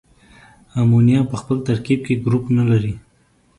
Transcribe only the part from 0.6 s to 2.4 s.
امونیا په خپل ترکیب کې